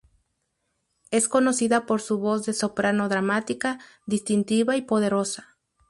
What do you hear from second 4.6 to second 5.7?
y poderosa.